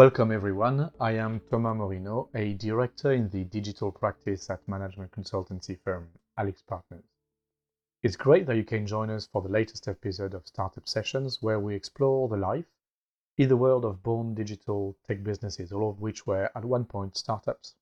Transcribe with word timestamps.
Welcome 0.00 0.32
everyone. 0.32 0.90
I 0.98 1.12
am 1.12 1.42
Thomas 1.50 1.76
Morineaux, 1.76 2.30
a 2.34 2.54
director 2.54 3.12
in 3.12 3.28
the 3.28 3.44
digital 3.44 3.92
practice 3.92 4.48
at 4.48 4.66
management 4.66 5.12
consultancy 5.12 5.78
firm 5.78 6.08
AlixPartners. 6.38 7.04
It's 8.02 8.16
great 8.16 8.46
that 8.46 8.56
you 8.56 8.64
can 8.64 8.86
join 8.86 9.10
us 9.10 9.26
for 9.26 9.42
the 9.42 9.50
latest 9.50 9.88
episode 9.88 10.32
of 10.32 10.46
Startup 10.46 10.88
Sessions 10.88 11.42
where 11.42 11.60
we 11.60 11.74
explore 11.74 12.28
the 12.28 12.38
life 12.38 12.64
in 13.36 13.50
the 13.50 13.58
world 13.58 13.84
of 13.84 14.02
born 14.02 14.34
digital 14.34 14.96
tech 15.06 15.22
businesses, 15.22 15.70
all 15.70 15.90
of 15.90 16.00
which 16.00 16.26
were 16.26 16.50
at 16.54 16.64
one 16.64 16.86
point 16.86 17.18
startups. 17.18 17.74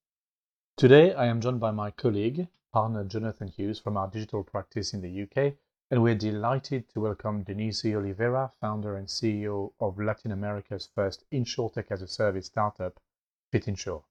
Today 0.77 1.15
I 1.15 1.27
am 1.27 1.41
joined 1.41 1.61
by 1.61 1.71
my 1.71 1.93
colleague, 1.93 2.49
partner 2.73 3.05
Jonathan 3.05 3.47
Hughes 3.47 3.79
from 3.79 3.97
our 3.97 4.09
digital 4.09 4.43
practice 4.43 4.93
in 4.93 5.03
the 5.03 5.23
UK, 5.23 5.55
and 5.91 6.03
we're 6.03 6.15
delighted 6.15 6.87
to 6.91 7.01
welcome 7.01 7.43
Denise 7.43 7.85
Oliveira, 7.87 8.53
founder 8.61 8.97
and 8.97 9.07
CEO 9.07 9.73
of 9.81 9.99
Latin 9.99 10.33
America's 10.33 10.87
first 10.95 11.25
InsurTech 11.33 11.87
as 11.91 12.03
a 12.03 12.07
service 12.07 12.47
startup, 12.47 13.01
Fitinsur. 13.51 14.03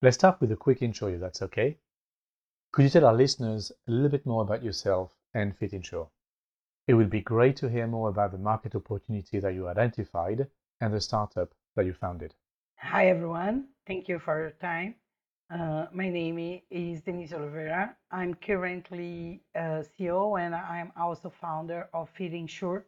Let's 0.00 0.16
start 0.16 0.40
with 0.40 0.52
a 0.52 0.56
quick 0.56 0.80
intro, 0.80 1.08
if 1.08 1.20
that's 1.20 1.42
okay. 1.42 1.78
Could 2.70 2.84
you 2.84 2.90
tell 2.90 3.06
our 3.06 3.14
listeners 3.14 3.72
a 3.88 3.90
little 3.90 4.10
bit 4.10 4.24
more 4.24 4.42
about 4.42 4.62
yourself 4.62 5.16
and 5.34 5.58
Fitinsur? 5.58 6.08
It 6.86 6.94
would 6.94 7.10
be 7.10 7.20
great 7.20 7.56
to 7.56 7.68
hear 7.68 7.88
more 7.88 8.08
about 8.08 8.30
the 8.30 8.38
market 8.38 8.76
opportunity 8.76 9.40
that 9.40 9.54
you 9.54 9.66
identified 9.66 10.46
and 10.80 10.94
the 10.94 11.00
startup 11.00 11.52
that 11.74 11.84
you 11.84 11.94
founded. 11.94 12.32
Hi, 12.76 13.08
everyone. 13.08 13.66
Thank 13.88 14.08
you 14.08 14.20
for 14.20 14.40
your 14.40 14.52
time. 14.52 14.94
Uh, 15.50 15.86
my 15.92 16.08
name 16.08 16.60
is 16.70 17.00
Denise 17.00 17.32
Oliveira. 17.32 17.96
I'm 18.12 18.34
currently 18.34 19.40
uh, 19.56 19.82
CEO 19.82 20.40
and 20.40 20.54
I'm 20.54 20.92
also 20.96 21.28
founder 21.28 21.88
of 21.92 22.08
Fitinsur. 22.16 22.84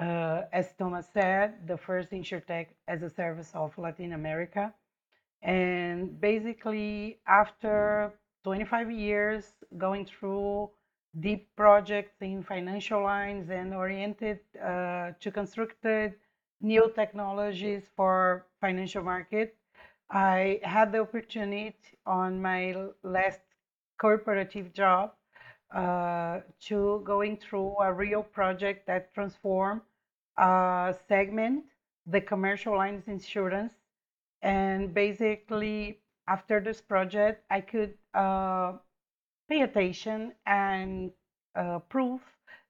Uh, 0.00 0.42
as 0.50 0.72
Thomas 0.78 1.06
said, 1.12 1.66
the 1.66 1.76
first 1.76 2.10
insurtech 2.10 2.68
as 2.88 3.02
a 3.02 3.10
service 3.10 3.50
of 3.52 3.76
Latin 3.76 4.14
America. 4.14 4.72
And 5.42 6.18
basically, 6.18 7.18
after 7.28 8.14
25 8.44 8.90
years 8.90 9.52
going 9.76 10.06
through 10.06 10.70
deep 11.20 11.54
projects 11.54 12.16
in 12.22 12.42
financial 12.42 13.02
lines 13.02 13.50
and 13.50 13.74
oriented 13.74 14.40
uh, 14.56 15.10
to 15.20 15.30
constructed 15.30 16.14
new 16.62 16.90
technologies 16.94 17.90
for 17.94 18.46
financial 18.58 19.02
market, 19.02 19.54
I 20.10 20.60
had 20.62 20.92
the 20.92 21.00
opportunity 21.00 21.74
on 22.06 22.40
my 22.40 22.74
last 23.02 23.40
corporative 24.00 24.72
job 24.72 25.12
uh, 25.74 26.40
to 26.60 27.02
going 27.04 27.36
through 27.36 27.76
a 27.80 27.92
real 27.92 28.22
project 28.22 28.86
that 28.86 29.12
transformed 29.14 29.82
a 30.36 30.94
segment, 31.08 31.64
the 32.06 32.20
commercial 32.20 32.76
lines 32.76 33.08
insurance. 33.08 33.72
And 34.42 34.92
basically, 34.92 36.00
after 36.28 36.60
this 36.60 36.80
project, 36.80 37.44
I 37.50 37.60
could 37.60 37.94
uh, 38.14 38.74
pay 39.48 39.62
attention 39.62 40.32
and 40.46 41.10
uh, 41.56 41.78
prove 41.88 42.20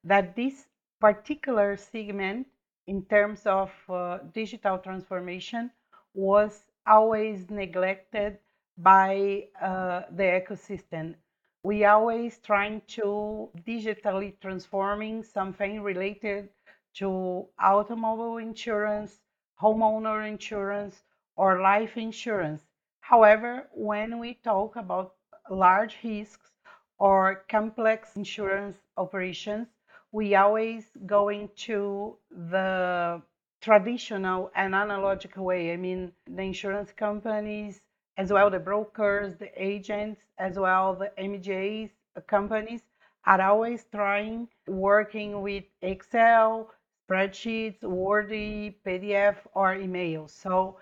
that 0.03 0.35
this 0.35 0.67
particular 1.01 1.75
segment, 1.77 2.47
in 2.87 3.03
terms 3.05 3.45
of 3.45 3.71
uh, 3.89 4.19
digital 4.33 4.77
transformation, 4.77 5.71
was 6.13 6.65
always 6.87 7.49
neglected 7.49 8.37
by 8.77 9.47
uh, 9.61 10.03
the 10.11 10.41
ecosystem. 10.41 11.15
We 11.63 11.85
always 11.85 12.37
trying 12.39 12.81
to 12.89 13.49
digitally 13.67 14.39
transforming 14.41 15.23
something 15.23 15.81
related 15.81 16.49
to 16.95 17.47
automobile 17.59 18.37
insurance, 18.37 19.19
homeowner 19.61 20.27
insurance, 20.27 21.03
or 21.35 21.61
life 21.61 21.97
insurance. 21.97 22.61
However, 22.99 23.67
when 23.73 24.19
we 24.19 24.35
talk 24.43 24.75
about 24.75 25.15
large 25.49 25.97
risks 26.03 26.51
or 26.97 27.43
complex 27.49 28.15
insurance 28.15 28.77
operations, 28.97 29.67
we 30.11 30.35
always 30.35 30.85
going 31.05 31.49
to 31.67 32.15
the 32.31 33.21
traditional 33.65 34.51
and 34.55 34.75
analogical 34.75 35.43
way. 35.43 35.73
I 35.73 35.77
mean, 35.77 36.11
the 36.27 36.43
insurance 36.43 36.91
companies, 36.91 37.81
as 38.15 38.31
well 38.31 38.51
the 38.51 38.59
brokers, 38.59 39.37
the 39.37 39.49
agents, 39.57 40.21
as 40.37 40.59
well 40.59 40.93
the 40.93 41.11
MGAs 41.17 41.89
uh, 42.15 42.21
companies 42.21 42.81
are 43.25 43.41
always 43.41 43.83
trying 43.91 44.47
working 44.67 45.41
with 45.41 45.63
Excel, 45.81 46.69
spreadsheets, 47.09 47.81
Word, 47.81 48.29
PDF, 48.29 49.37
or 49.55 49.73
email. 49.73 50.27
So 50.27 50.77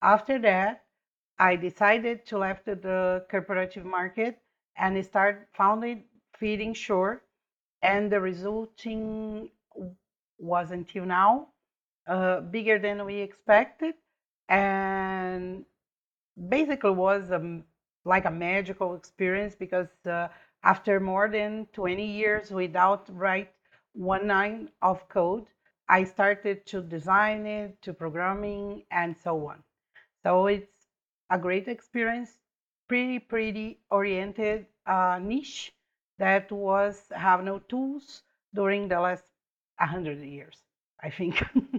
after 0.00 0.38
that, 0.38 0.84
I 1.40 1.56
decided 1.56 2.24
to 2.26 2.38
left 2.38 2.66
the 2.66 3.26
corporative 3.32 3.84
market 3.84 4.38
and 4.76 5.04
start 5.04 5.48
founded 5.54 6.04
Fitinsur, 6.40 7.18
and 7.82 8.12
the 8.12 8.20
resulting 8.20 9.50
was 10.38 10.70
until 10.70 11.04
now 11.04 11.48
uh, 12.08 12.40
bigger 12.40 12.78
than 12.78 13.04
we 13.06 13.16
expected, 13.20 13.94
and 14.48 15.64
basically 16.48 16.90
was 16.90 17.30
like 18.04 18.24
a 18.24 18.30
magical 18.30 18.94
experience 18.94 19.54
because 19.54 19.88
uh, 20.06 20.28
after 20.62 21.00
more 21.00 21.28
than 21.28 21.66
20 21.72 22.04
years 22.04 22.50
without 22.50 23.08
write 23.10 23.52
one 23.94 24.28
line 24.28 24.70
of 24.82 25.08
code, 25.08 25.46
I 25.88 26.04
started 26.04 26.66
to 26.66 26.82
design 26.82 27.46
it, 27.46 27.80
to 27.82 27.92
programming, 27.94 28.84
and 28.90 29.16
so 29.16 29.48
on. 29.48 29.62
So 30.22 30.46
it's 30.46 30.88
a 31.30 31.38
great 31.38 31.68
experience, 31.68 32.38
pretty 32.88 33.18
pretty 33.18 33.80
oriented 33.90 34.66
uh, 34.86 35.18
niche 35.22 35.72
that 36.18 36.50
was 36.52 37.04
have 37.14 37.44
no 37.44 37.58
tools 37.60 38.22
during 38.54 38.88
the 38.88 39.00
last 39.00 39.24
100 39.78 40.20
years, 40.22 40.58
I 41.02 41.10
think. 41.10 41.42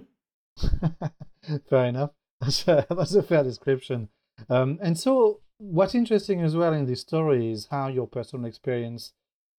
fair 1.70 1.86
enough. 1.86 2.10
That's 2.40 3.14
a, 3.14 3.22
fair 3.22 3.42
description. 3.42 4.08
Um, 4.48 4.78
and 4.82 4.98
so, 4.98 5.40
what's 5.58 5.94
interesting 5.94 6.40
as 6.40 6.56
well 6.56 6.72
in 6.72 6.86
this 6.86 7.02
story 7.02 7.52
is 7.52 7.68
how 7.70 7.88
your 7.88 8.06
personal 8.06 8.46
experience 8.46 9.12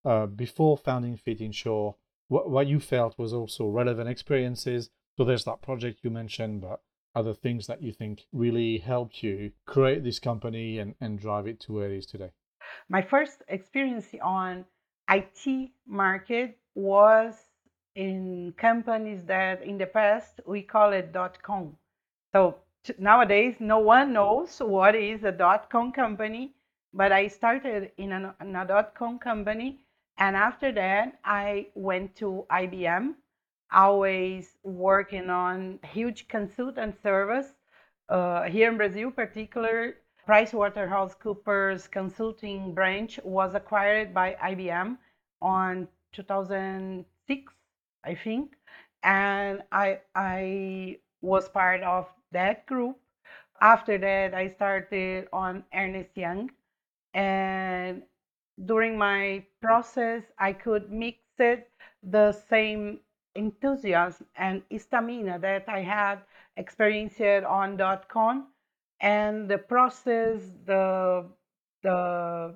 uh, 0.04 0.26
before 0.26 0.78
founding 0.78 1.18
Fitinsur, 1.18 1.96
what, 2.28 2.50
what 2.50 2.68
you 2.68 2.80
felt 2.80 3.20
was 3.20 3.34
also 3.34 3.68
relevant 3.68 4.10
experiences. 4.10 4.90
So, 5.18 5.24
there's 5.24 5.44
that 5.46 5.62
project 5.62 6.00
you 6.04 6.10
mentioned, 6.10 6.62
but 6.62 6.82
other 7.16 7.34
things 7.34 7.68
that 7.68 7.82
you 7.82 7.92
think 7.92 8.26
really 8.32 8.78
helped 8.78 9.22
you 9.22 9.52
create 9.66 10.04
this 10.04 10.20
company 10.20 10.80
and, 10.80 10.96
and 11.02 11.20
drive 11.20 11.48
it 11.48 11.60
to 11.62 11.74
where 11.74 11.92
it 11.92 11.98
is 11.98 12.06
today? 12.06 12.32
My 12.90 13.02
first 13.02 13.44
experience 13.48 14.08
on 14.22 14.66
IT 15.10 15.72
market 15.86 16.58
was 16.76 17.36
in 17.96 18.54
companies 18.58 19.24
that 19.26 19.62
in 19.64 19.78
the 19.78 19.86
past 19.86 20.40
we 20.46 20.62
call 20.62 20.94
it 20.94 21.12
dot 21.12 21.42
com. 21.42 21.76
So 22.34 22.56
t- 22.84 22.94
nowadays 22.98 23.56
no 23.60 23.80
one 23.80 24.14
knows 24.14 24.60
what 24.60 24.96
is 24.96 25.24
a 25.24 25.32
dot 25.32 25.70
com 25.70 25.92
company, 25.92 26.54
but 26.94 27.12
I 27.12 27.28
started 27.28 27.92
in 27.98 28.12
a, 28.12 28.36
in 28.42 28.56
a 28.56 28.66
dot 28.66 28.96
com 28.96 29.20
company, 29.20 29.80
and 30.18 30.36
after 30.36 30.72
that 30.74 31.20
I 31.26 31.68
went 31.76 32.16
to 32.18 32.46
IBM, 32.52 33.16
always 33.72 34.58
working 34.64 35.30
on 35.30 35.80
huge 35.92 36.28
consultant 36.28 37.02
service 37.02 37.48
uh, 38.10 38.44
here 38.44 38.70
in 38.72 38.78
Brazil, 38.78 39.12
particular. 39.12 39.96
PricewaterhouseCoopers 40.28 41.90
consulting 41.90 42.74
branch 42.76 43.20
was 43.24 43.56
acquired 43.56 44.14
by 44.14 44.38
IBM 44.42 44.98
on 45.42 45.88
2006 46.14 47.54
I 48.04 48.16
think, 48.16 48.56
and 49.04 49.64
I 49.72 50.02
I 50.16 51.00
was 51.22 51.50
part 51.50 51.82
of 51.84 52.08
that 52.32 52.66
group. 52.66 52.98
After 53.62 53.98
that, 54.00 54.34
I 54.34 54.48
started 54.48 55.28
on 55.34 55.64
Ernst 55.74 56.18
Young, 56.18 56.52
and 57.14 58.04
during 58.66 58.98
my 58.98 59.46
process, 59.62 60.24
I 60.40 60.54
could 60.54 60.92
mix 60.92 61.20
it 61.40 61.70
the 62.04 62.32
same 62.32 63.00
enthusiasm 63.36 64.28
and 64.36 64.64
stamina 64.78 65.40
that 65.40 65.70
I 65.70 65.82
had 65.82 66.20
experienced 66.58 67.22
on 67.22 67.78
dot 67.78 68.08
.com, 68.10 68.48
and 69.00 69.50
the 69.50 69.58
process, 69.58 70.42
the 70.66 71.26
the 71.84 72.56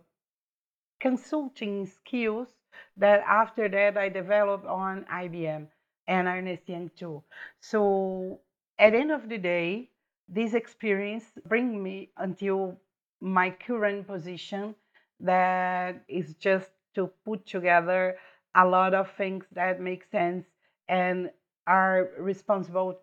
consulting 1.00 1.86
skills 1.86 2.50
that 2.98 3.22
after 3.28 3.68
that 3.70 3.98
I 3.98 4.10
developed 4.10 4.66
on 4.66 5.06
IBM 5.12 5.68
and 6.08 6.28
Ernst 6.28 6.68
Young 6.68 6.92
too. 6.96 7.24
So 7.60 8.40
at 8.78 8.92
the 8.92 9.00
end 9.00 9.12
of 9.12 9.30
the 9.30 9.38
day, 9.38 9.90
this 10.28 10.54
experience 10.54 11.26
bring 11.48 11.82
me 11.82 12.10
until 12.18 12.78
my 13.22 13.50
current 13.50 14.08
position 14.08 14.76
that 15.20 16.04
is 16.08 16.34
just 16.36 16.72
to 16.96 17.10
put 17.24 17.46
together 17.46 18.18
a 18.56 18.66
lot 18.66 18.94
of 18.94 19.12
things 19.12 19.46
that 19.52 19.82
make 19.82 20.04
sense 20.12 20.46
and 20.88 21.30
are 21.68 22.10
responsible 22.18 23.00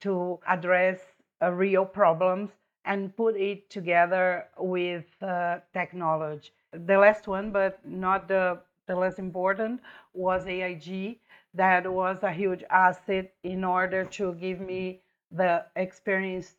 to 0.00 0.38
address 0.46 1.00
uh, 1.42 1.50
real 1.50 1.84
problems 1.84 2.50
and 2.84 3.16
put 3.16 3.36
it 3.36 3.70
together 3.70 4.46
with 4.58 5.06
uh, 5.22 5.58
technology. 5.72 6.50
The 6.72 6.98
last 6.98 7.26
one, 7.26 7.50
but 7.50 7.78
not 7.86 8.28
the, 8.28 8.58
the 8.86 8.94
less 8.94 9.18
important, 9.18 9.80
was 10.12 10.46
AIG. 10.46 11.18
That 11.54 11.90
was 11.90 12.18
a 12.22 12.32
huge 12.32 12.64
asset 12.70 13.32
in 13.42 13.64
order 13.64 14.04
to 14.04 14.34
give 14.34 14.60
me 14.60 15.00
the 15.30 15.64
experience 15.76 16.56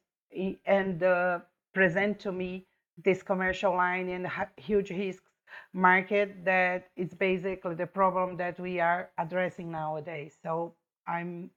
and 0.65 1.03
uh, 1.03 1.39
present 1.73 2.19
to 2.19 2.31
me 2.31 2.65
this 3.03 3.21
commercial 3.23 3.75
line 3.75 4.09
in 4.09 4.29
huge 4.57 4.89
risks 4.89 5.31
market 5.73 6.43
that 6.45 6.87
is 6.95 7.13
basically 7.13 7.75
the 7.75 7.85
problem 7.85 8.37
that 8.37 8.59
we 8.59 8.79
are 8.79 9.09
addressing 9.17 9.71
nowadays. 9.71 10.37
So 10.41 10.75
I'm 11.07 11.49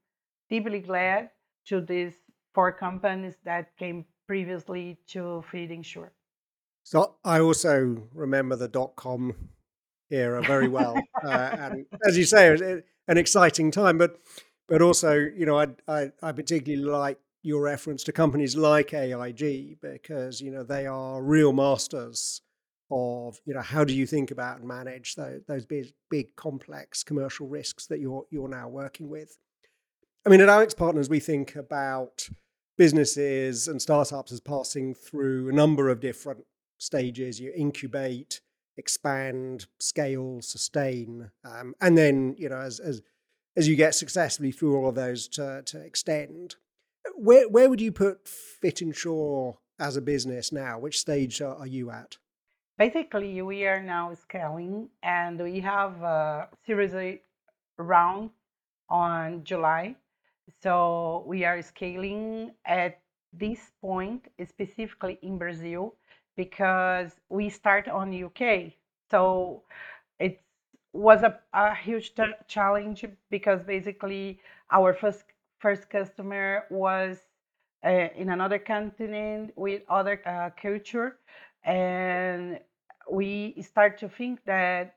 deeply 0.51 0.81
glad 0.81 1.31
to 1.67 1.81
these 1.81 2.15
four 2.55 2.73
companies 2.73 3.37
that 3.45 3.77
came 3.77 4.05
previously 4.27 4.99
to 5.09 5.45
Fitinsur. 5.51 6.11
So 6.83 7.17
I 7.25 7.41
also 7.41 8.09
remember 8.15 8.57
the 8.57 8.69
dot 8.69 8.97
com 8.97 9.35
era 10.11 10.43
very 10.43 10.69
well, 10.69 11.01
uh, 11.25 11.29
and 11.29 11.87
as 12.07 12.17
you 12.17 12.25
say, 12.25 12.49
it 12.49 12.53
was 12.53 12.61
an 13.09 13.19
exciting 13.19 13.71
time. 13.71 13.99
But 13.99 14.19
but 14.69 14.83
also, 14.83 15.15
you 15.15 15.47
know, 15.47 15.59
I 15.59 15.69
I, 15.87 16.13
I 16.23 16.33
particularly 16.33 16.85
like 16.85 17.19
your 17.43 17.63
reference 17.63 18.05
to 18.05 18.13
companies 18.13 18.57
like 18.57 18.93
AIG 18.93 19.79
because 19.81 20.41
you 20.41 20.51
know 20.51 20.63
they 20.63 20.87
are 20.87 21.23
real 21.23 21.53
masters 21.53 22.43
of 22.91 23.39
you 23.45 23.55
know 23.55 23.61
how 23.61 23.85
do 23.85 23.95
you 23.95 24.07
think 24.07 24.31
about 24.31 24.59
and 24.59 24.67
manage 24.67 25.15
those, 25.15 25.43
those 25.47 25.67
big 25.67 25.93
big 26.11 26.35
complex 26.37 27.03
commercial 27.03 27.47
risks 27.47 27.87
that 27.87 28.01
you're 28.01 28.25
you're 28.31 28.49
now 28.49 28.69
working 28.69 29.09
with. 29.09 29.39
I 30.27 30.31
mean, 30.31 30.41
at 30.41 30.49
AlixPartners, 30.49 31.09
we 31.09 31.21
think 31.21 31.55
about 31.57 32.29
businesses 32.77 33.67
and 33.69 33.81
startups 33.81 34.33
as 34.33 34.41
passing 34.41 34.95
through 34.95 35.49
a 35.49 35.53
number 35.53 35.89
of 35.89 36.01
different 36.01 36.45
stages. 36.79 37.41
You 37.41 37.53
incubate, 37.57 38.41
expand, 38.79 39.67
scale, 39.79 40.41
sustain, 40.41 41.31
um, 41.45 41.75
and 41.81 41.99
then 41.99 42.35
you 42.39 42.49
know 42.49 42.59
as 42.59 42.81
as 42.81 43.03
as 43.57 43.69
you 43.69 43.77
get 43.77 43.95
successfully 43.95 44.53
through 44.53 44.77
all 44.77 44.89
of 44.89 44.95
those 44.95 45.29
to, 45.29 45.63
to 45.67 45.79
extend 45.81 46.57
where 47.15 47.49
where 47.49 47.69
would 47.69 47.81
you 47.81 47.93
put 47.93 48.25
Fitinsur 48.25 49.57
as 49.79 49.97
a 49.97 50.01
business 50.01 50.53
now? 50.53 50.79
Which 50.79 50.99
stage 50.99 51.41
are, 51.41 51.57
are 51.57 51.67
you 51.67 51.91
at? 51.91 52.17
Basically, 52.77 53.43
we 53.43 53.67
are 53.67 53.83
now 53.83 54.15
scaling, 54.15 54.89
and 55.03 55.41
we 55.41 55.61
have 55.61 56.01
a 56.03 56.49
series 56.65 57.19
round 57.77 58.31
on 58.89 59.43
July. 59.45 59.97
So 60.63 61.25
we 61.27 61.45
are 61.45 61.61
scaling 61.61 62.53
at 62.65 63.01
this 63.33 63.59
point, 63.81 64.27
specifically 64.49 65.19
in 65.23 65.39
Brazil, 65.39 65.95
because 66.39 67.13
we 67.31 67.51
start 67.51 67.89
on 67.89 68.13
UK. 68.15 68.77
So 69.11 69.65
it 70.21 70.41
was 70.93 71.25
a, 71.25 71.41
a 71.53 71.75
huge 71.75 72.15
t- 72.15 72.39
challenge 72.49 73.05
because 73.31 73.63
basically 73.65 74.41
our 74.73 74.95
first 74.95 75.25
first 75.61 75.91
customer 75.91 76.65
was 76.71 77.19
uh, 77.85 78.09
in 78.17 78.31
another 78.31 78.59
continent 78.59 79.53
with 79.57 79.83
other 79.91 80.23
uh, 80.27 80.51
culture 80.61 81.19
and 81.65 82.61
we 83.11 83.61
start 83.63 83.99
to 83.99 84.09
think 84.09 84.45
that 84.47 84.97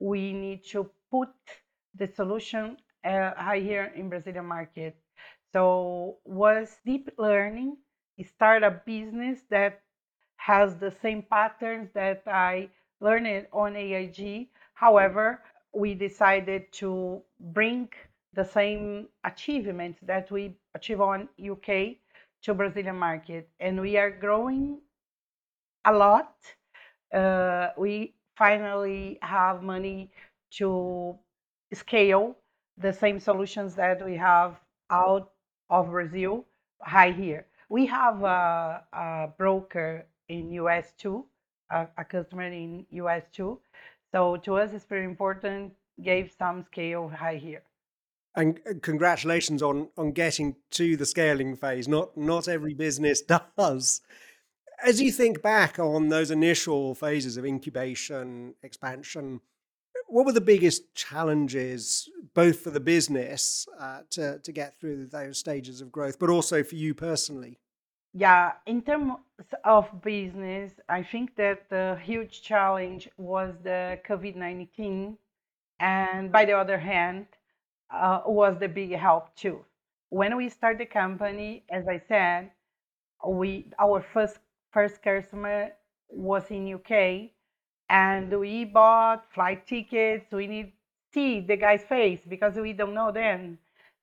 we 0.00 0.32
need 0.32 0.64
to 0.64 0.90
put 1.10 1.30
the 1.94 2.06
solution 2.06 2.76
uh, 3.04 3.52
here 3.54 3.92
in 3.96 4.08
brazilian 4.08 4.46
market 4.46 4.96
so 5.52 6.18
was 6.24 6.78
deep 6.86 7.10
learning 7.18 7.76
start 8.24 8.62
a 8.62 8.70
business 8.86 9.40
that 9.50 9.82
has 10.50 10.76
the 10.76 10.92
same 11.02 11.22
patterns 11.22 11.88
that 11.94 12.22
i 12.26 12.68
learned 13.00 13.46
on 13.52 13.74
aig 13.74 14.48
however 14.74 15.26
we 15.72 15.94
decided 15.94 16.62
to 16.72 17.20
bring 17.58 17.88
the 18.34 18.44
same 18.44 19.08
achievements 19.24 19.98
that 20.02 20.30
we 20.30 20.54
achieve 20.74 21.00
on 21.00 21.28
UK 21.40 21.96
to 22.42 22.54
Brazilian 22.54 22.96
market, 22.96 23.48
and 23.60 23.80
we 23.80 23.96
are 23.96 24.10
growing 24.10 24.78
a 25.84 25.92
lot. 25.92 26.34
Uh, 27.12 27.68
we 27.76 28.14
finally 28.36 29.18
have 29.22 29.62
money 29.62 30.10
to 30.50 31.16
scale 31.72 32.36
the 32.78 32.92
same 32.92 33.18
solutions 33.18 33.74
that 33.74 34.04
we 34.04 34.16
have 34.16 34.60
out 34.90 35.32
of 35.70 35.90
Brazil 35.90 36.44
high 36.82 37.10
here. 37.10 37.46
We 37.68 37.86
have 37.86 38.22
a, 38.22 38.82
a 38.92 39.28
broker 39.36 40.06
in 40.28 40.50
US 40.52 40.92
too, 40.98 41.26
a, 41.70 41.86
a, 41.98 42.04
customer 42.04 42.44
in 42.44 42.86
US 42.90 43.24
too. 43.32 43.60
So 44.12 44.36
to 44.36 44.56
us, 44.56 44.72
it's 44.72 44.84
very 44.84 45.04
important. 45.04 45.72
Gave 46.02 46.32
some 46.38 46.64
scale 46.64 47.08
high 47.08 47.36
here 47.36 47.62
and 48.36 48.60
congratulations 48.82 49.62
on 49.62 49.88
on 49.96 50.12
getting 50.12 50.56
to 50.70 50.96
the 50.96 51.06
scaling 51.06 51.56
phase. 51.56 51.88
Not 51.88 52.16
not 52.16 52.46
every 52.46 52.74
business 52.74 53.22
does. 53.56 54.02
As 54.84 55.00
you 55.00 55.10
think 55.10 55.40
back 55.40 55.78
on 55.78 56.10
those 56.10 56.30
initial 56.30 56.94
phases 56.94 57.38
of 57.38 57.46
incubation, 57.46 58.54
expansion, 58.62 59.40
what 60.06 60.26
were 60.26 60.32
the 60.32 60.40
biggest 60.42 60.94
challenges, 60.94 62.10
both 62.34 62.60
for 62.60 62.70
the 62.70 62.80
business 62.80 63.66
uh, 63.80 64.00
to 64.10 64.38
to 64.38 64.52
get 64.52 64.78
through 64.78 65.06
those 65.06 65.38
stages 65.38 65.80
of 65.80 65.90
growth, 65.90 66.18
but 66.18 66.30
also 66.30 66.62
for 66.62 66.74
you 66.74 66.94
personally? 66.94 67.58
Yeah, 68.16 68.52
in 68.66 68.82
terms 68.82 69.12
of 69.64 70.02
business, 70.02 70.72
I 70.88 71.02
think 71.04 71.36
that 71.36 71.68
the 71.68 71.98
huge 72.02 72.42
challenge 72.42 73.08
was 73.18 73.54
the 73.62 74.00
COVID 74.08 74.34
nineteen, 74.36 75.18
and 75.80 76.32
by 76.32 76.44
the 76.46 76.54
other 76.54 76.78
hand, 76.78 77.26
uh, 77.90 78.22
was 78.26 78.58
the 78.58 78.68
big 78.68 78.92
help 78.92 79.34
too. 79.36 79.64
When 80.10 80.36
we 80.36 80.48
started 80.48 80.80
the 80.80 80.86
company, 80.86 81.64
as 81.70 81.86
I 81.88 81.98
said, 82.08 82.50
we 83.26 83.70
our 83.78 84.00
first 84.02 84.38
first 84.72 85.02
customer 85.02 85.72
was 86.10 86.50
in 86.50 86.74
UK, 86.74 87.32
and 87.90 88.32
we 88.40 88.64
bought 88.64 89.26
flight 89.34 89.66
tickets. 89.66 90.32
We 90.32 90.46
need 90.46 90.72
see 91.12 91.40
the 91.40 91.56
guy's 91.56 91.84
face 91.84 92.20
because 92.28 92.56
we 92.56 92.72
don't 92.72 92.94
know 92.94 93.12
then, 93.12 93.58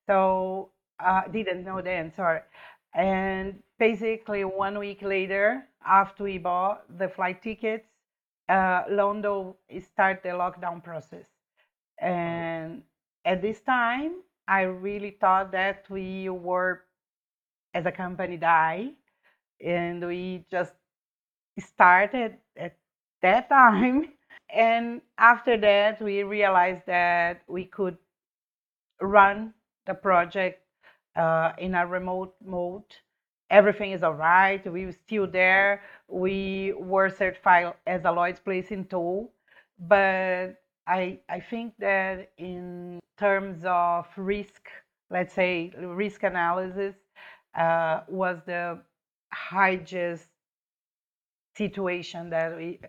so 0.08 0.70
uh, 1.00 1.24
didn't 1.32 1.64
know 1.66 1.82
then. 1.82 2.14
Sorry, 2.14 2.42
and 2.94 3.62
basically 3.84 4.46
one 4.46 4.80
week 4.80 5.02
later, 5.02 5.68
after 5.86 6.24
we 6.24 6.38
bought 6.38 6.84
the 6.98 7.10
flight 7.10 7.42
tickets, 7.42 7.90
uh, 8.48 8.84
London 8.90 9.54
start 9.82 10.24
the 10.24 10.30
lockdown 10.30 10.82
process, 10.82 11.28
and 12.00 12.84
at 13.26 13.42
this 13.42 13.60
time, 13.62 14.14
I 14.48 14.62
really 14.62 15.18
thought 15.20 15.52
that 15.52 15.86
we 15.90 16.30
were, 16.30 16.84
as 17.74 17.86
a 17.86 17.92
company, 17.92 18.38
die, 18.38 18.92
and 19.60 20.06
we 20.06 20.46
just 20.50 20.74
started 21.60 22.38
at 22.58 22.78
that 23.22 23.50
time. 23.60 24.14
And 24.50 25.02
after 25.18 25.58
that, 25.58 26.02
we 26.02 26.24
realized 26.24 26.86
that 26.88 27.42
we 27.48 27.66
could 27.66 27.98
run 29.02 29.54
the 29.86 29.94
project 29.94 30.62
uh, 31.18 31.52
in 31.58 31.76
a 31.76 31.86
remote 31.86 32.36
mode. 32.46 32.92
Everything 33.54 33.92
is 33.94 34.04
all 34.04 34.16
right. 34.16 34.62
We 34.72 34.86
were 34.88 34.94
still 34.94 35.28
there. 35.28 35.84
We 36.10 36.74
were 36.78 37.10
certified 37.10 37.74
as 37.88 38.04
a 38.06 38.12
Lloyd's 38.12 38.42
placing 38.42 38.86
tool, 38.88 39.32
but 39.80 40.56
I 40.88 41.20
I 41.30 41.40
think 41.40 41.74
that 41.80 42.32
in 42.38 43.00
terms 43.18 43.64
of 43.66 44.08
risk, 44.18 44.70
let's 45.12 45.34
say 45.36 45.72
risk 45.78 46.24
analysis, 46.24 46.96
uh, 47.56 48.02
was 48.10 48.40
the 48.48 48.80
highest 49.32 50.30
situation 51.56 52.30
that 52.32 52.58
we 52.58 52.80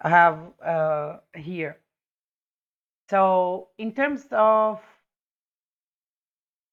have 0.00 0.38
uh, 0.64 1.18
here. 1.36 1.78
So 3.10 3.68
in 3.78 3.92
terms 3.92 4.26
of 4.32 4.80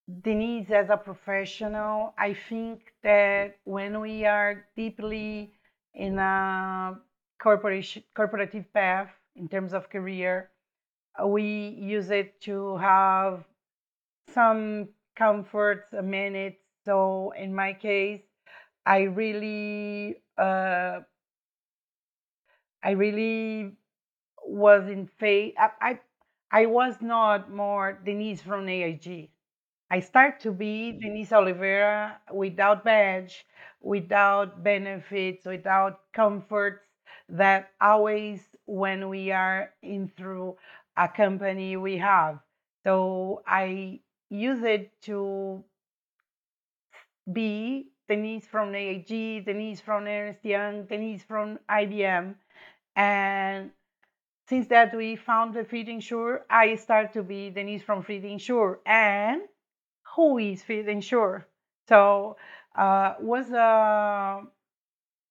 needs 0.08 0.70
as 0.70 0.90
a 0.90 0.96
professional, 0.96 2.14
I 2.18 2.34
think 2.48 2.92
that 3.02 3.56
when 3.64 4.00
we 4.00 4.24
are 4.24 4.66
deeply 4.76 5.52
in 5.94 6.18
a 6.18 6.98
corporation 7.40 8.02
corporative 8.16 8.66
path 8.72 9.10
in 9.34 9.48
terms 9.48 9.72
of 9.72 9.90
career, 9.90 10.50
we 11.24 11.76
use 11.78 12.10
it 12.10 12.40
to 12.42 12.76
have 12.76 13.44
some 14.32 14.88
comforts, 15.16 15.92
amenities. 15.92 16.58
So 16.84 17.32
in 17.36 17.54
my 17.54 17.72
case, 17.72 18.22
I 18.84 19.02
really, 19.02 20.22
uh, 20.38 21.00
I 22.82 22.90
really 22.90 23.72
was 24.44 24.88
in 24.88 25.08
faith. 25.18 25.54
I, 25.58 25.70
I, 25.80 26.00
I 26.52 26.66
was 26.66 26.94
not 27.00 27.50
more 27.50 27.98
Denise 28.04 28.40
from 28.42 28.68
AIG. 28.68 29.30
I 29.90 30.00
start 30.00 30.40
to 30.40 30.52
be 30.52 30.92
mm-hmm. 30.92 31.00
Denise 31.00 31.32
Oliveira 31.32 32.18
without 32.32 32.84
badge, 32.84 33.46
without 33.80 34.62
benefits, 34.62 35.44
without 35.46 36.00
comforts 36.12 36.82
that 37.28 37.70
always 37.80 38.40
when 38.66 39.08
we 39.08 39.30
are 39.32 39.70
in 39.82 40.08
through 40.16 40.56
a 40.96 41.08
company 41.08 41.76
we 41.76 41.98
have. 41.98 42.38
So 42.84 43.42
I 43.46 44.00
use 44.30 44.62
it 44.62 44.90
to 45.02 45.64
be 47.32 47.88
Denise 48.08 48.46
from 48.46 48.74
AIG, 48.74 49.44
Denise 49.44 49.80
from 49.80 50.06
Ernst 50.06 50.44
Young, 50.44 50.84
Denise 50.86 51.24
from 51.24 51.58
IBM. 51.68 52.34
And 52.94 53.70
since 54.48 54.68
that 54.68 54.94
we 54.96 55.16
found 55.16 55.54
the 55.54 55.64
Fitinsur, 55.64 56.42
I 56.48 56.76
start 56.76 57.12
to 57.14 57.22
be 57.22 57.50
Denise 57.50 57.82
from 57.82 58.04
Fitinsur. 58.04 58.78
And 58.86 59.42
who 60.16 60.38
is 60.38 60.62
Fitinsur? 60.62 61.44
So 61.88 62.36
uh, 62.74 63.14
was 63.20 63.50
a 63.50 64.42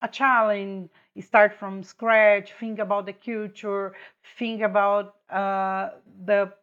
a 0.01 0.07
challenge. 0.07 0.89
Start 1.19 1.53
from 1.53 1.83
scratch. 1.83 2.53
Think 2.59 2.79
about 2.79 3.05
the 3.05 3.13
culture. 3.13 3.93
Think 4.37 4.61
about 4.61 5.15
uh, 5.29 5.89
the 6.25 6.53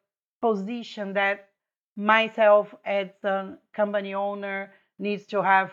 position 0.41 1.12
that 1.14 1.49
myself 1.97 2.75
as 2.85 3.09
a 3.25 3.59
company 3.73 4.14
owner 4.14 4.73
needs 4.99 5.26
to 5.26 5.43
have 5.43 5.73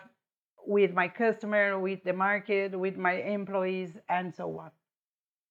with 0.65 0.93
my 0.93 1.07
customer, 1.07 1.79
with 1.79 2.03
the 2.03 2.13
market, 2.13 2.77
with 2.77 2.97
my 2.97 3.13
employees, 3.13 3.97
and 4.09 4.33
so 4.33 4.59
on. 4.59 4.71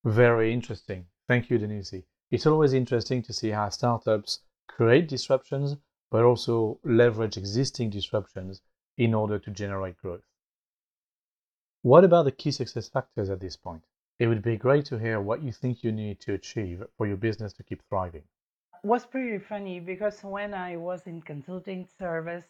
Very 0.05 0.53
interesting. 0.53 1.07
Thank 1.27 1.51
you, 1.51 1.59
Denise. 1.59 2.03
It's 2.31 2.47
always 2.47 2.73
interesting 2.73 3.23
to 3.23 3.33
see 3.33 3.51
how 3.51 3.69
startups 3.69 4.41
create 4.69 5.09
disruptions, 5.09 5.77
but 6.11 6.25
also 6.25 6.79
leverage 6.85 7.37
existing 7.37 7.91
disruptions 7.91 8.61
in 8.97 9.15
order 9.15 9.39
to 9.39 9.51
generate 9.51 9.97
growth. 9.99 10.25
What 11.83 12.05
about 12.05 12.25
the 12.25 12.33
key 12.33 12.51
success 12.51 12.89
factors 12.89 13.31
at 13.31 13.41
this 13.41 13.57
point? 13.57 13.85
It 14.19 14.27
would 14.27 14.43
be 14.43 14.57
great 14.57 14.85
to 14.87 14.99
hear 14.99 15.21
what 15.21 15.43
you 15.43 15.53
think 15.53 15.85
you 15.85 15.93
need 15.93 16.21
to 16.21 16.35
achieve 16.35 16.83
for 16.97 17.07
your 17.07 17.17
business 17.17 17.53
to 17.55 17.63
keep 17.63 17.83
thriving. 17.89 18.25
It 18.83 18.87
was 18.87 19.07
pretty 19.07 19.39
funny 19.39 19.79
because 19.81 20.23
when 20.25 20.55
I 20.55 20.77
was 20.77 21.07
in 21.07 21.23
consulting 21.23 21.87
service, 21.99 22.45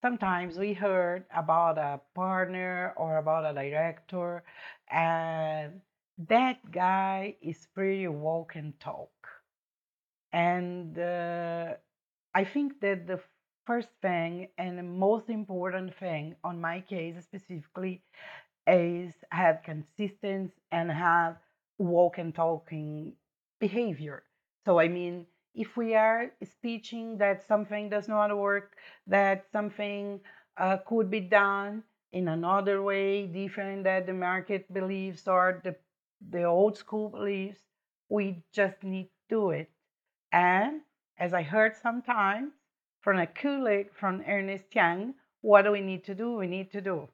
sometimes 0.00 0.56
we 0.56 0.74
heard 0.74 1.24
about 1.34 1.76
a 1.78 2.00
partner 2.14 2.92
or 2.96 3.16
about 3.16 3.44
a 3.44 3.52
director, 3.52 4.44
and 4.90 5.80
that 6.28 6.70
guy 6.70 7.36
is 7.42 7.66
pretty 7.74 8.06
walk 8.06 8.54
and 8.54 8.78
talk. 8.78 9.10
And 10.32 10.98
uh, 10.98 11.74
I 12.34 12.44
think 12.44 12.80
that 12.80 13.06
the 13.06 13.20
first 13.66 13.88
thing 14.00 14.48
and 14.56 14.78
the 14.78 14.82
most 14.82 15.28
important 15.28 15.94
thing 15.96 16.36
on 16.42 16.60
my 16.60 16.80
case 16.80 17.22
specifically 17.22 18.02
is 18.66 19.14
have 19.32 19.62
consistency 19.64 20.54
and 20.72 20.90
have 20.90 21.38
walk 21.78 22.18
and 22.18 22.34
talking 22.34 23.14
behavior. 23.60 24.24
So 24.64 24.78
I 24.80 24.88
mean, 24.88 25.26
if 25.54 25.76
we 25.76 25.94
are 25.94 26.32
speaking 26.44 27.18
that 27.18 27.46
something 27.46 27.88
does 27.90 28.08
not 28.08 28.36
work, 28.36 28.76
that 29.06 29.46
something 29.52 30.20
uh, 30.56 30.78
could 30.86 31.10
be 31.10 31.20
done 31.20 31.84
in 32.12 32.28
another 32.28 32.82
way, 32.82 33.26
different 33.26 33.84
that 33.84 34.06
the 34.06 34.14
market 34.14 34.72
believes 34.72 35.26
or 35.28 35.60
the 35.64 35.76
the 36.30 36.44
old 36.44 36.76
school 36.76 37.08
beliefs, 37.10 37.62
we 38.08 38.42
just 38.52 38.82
need 38.82 39.06
to 39.06 39.36
do 39.36 39.50
it. 39.50 39.70
And 40.32 40.82
as 41.18 41.34
I 41.34 41.42
heard 41.42 41.76
sometimes 41.76 42.52
from 43.00 43.18
a 43.18 43.26
colleague 43.26 43.90
from 43.92 44.22
Ernst 44.26 44.74
Young, 44.74 45.14
what 45.40 45.62
do 45.62 45.72
we 45.72 45.80
need 45.80 46.04
to 46.04 46.14
do? 46.14 46.36
We 46.36 46.46
need 46.46 46.70
to 46.72 46.80
do. 46.80 47.08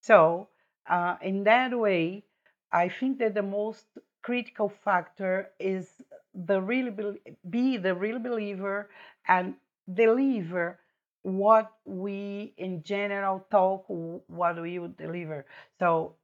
So 0.00 0.48
uh, 0.88 1.16
in 1.22 1.44
that 1.44 1.78
way, 1.78 2.24
I 2.72 2.88
think 2.88 3.18
that 3.18 3.34
the 3.34 3.42
most 3.42 3.86
critical 4.22 4.68
factor 4.84 5.50
is 5.58 5.88
the 6.34 6.60
really 6.60 6.90
be, 6.90 7.20
be 7.48 7.76
the 7.76 7.94
real 7.94 8.18
believer 8.18 8.90
and 9.26 9.54
deliver 9.92 10.78
what 11.22 11.72
we 11.84 12.54
in 12.56 12.82
general 12.82 13.44
talk 13.50 13.84
what 13.88 14.60
we 14.60 14.78
would 14.78 14.96
deliver 14.96 15.44
so 15.78 16.14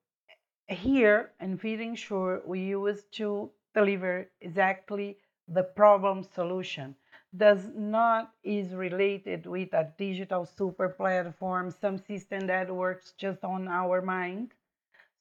here 0.68 1.32
in 1.40 1.58
Fitinsur 1.58 2.40
we 2.46 2.60
use 2.60 3.04
to 3.12 3.50
deliver 3.74 4.26
exactly 4.40 5.18
the 5.48 5.62
problem 5.62 6.22
solution 6.34 6.94
does 7.36 7.68
not 7.74 8.32
is 8.42 8.74
related 8.74 9.46
with 9.46 9.72
a 9.74 9.92
digital 9.98 10.44
super 10.46 10.88
platform, 10.88 11.70
some 11.70 11.98
system 11.98 12.46
that 12.46 12.74
works 12.74 13.12
just 13.18 13.44
on 13.44 13.68
our 13.68 14.00
mind. 14.02 14.52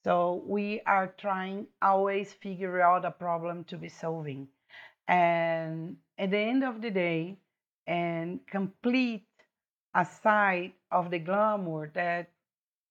So 0.04 0.42
we 0.46 0.80
are 0.86 1.14
trying 1.18 1.66
always 1.82 2.32
figure 2.32 2.80
out 2.80 3.04
a 3.04 3.10
problem 3.10 3.64
to 3.64 3.76
be 3.76 3.88
solving. 3.88 4.48
And 5.08 5.96
at 6.18 6.30
the 6.30 6.38
end 6.38 6.64
of 6.64 6.80
the 6.80 6.90
day, 6.90 7.38
and 7.86 8.40
complete 8.46 9.26
aside 9.94 10.72
of 10.90 11.10
the 11.10 11.18
glamour 11.18 11.90
that 11.94 12.30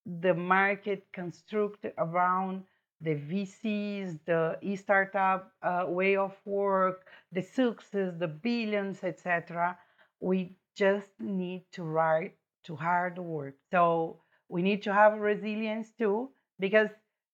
the 0.06 0.34
market 0.34 1.06
construct 1.14 1.86
around 1.98 2.64
the 3.02 3.16
VCs, 3.16 4.20
the 4.26 4.58
e-startup 4.62 5.52
uh, 5.62 5.86
way 5.88 6.16
of 6.16 6.34
work, 6.46 7.08
the 7.32 7.42
success, 7.42 8.14
the 8.18 8.28
billions, 8.28 9.04
etc. 9.04 9.78
We 10.20 10.56
just 10.76 11.10
need 11.20 11.66
to 11.74 11.84
write 11.84 12.36
to 12.64 12.76
hard 12.76 13.18
work. 13.18 13.56
So 13.72 14.22
we 14.50 14.62
need 14.62 14.82
to 14.84 14.94
have 14.94 15.20
resilience 15.20 15.92
too, 15.98 16.30
because 16.60 16.90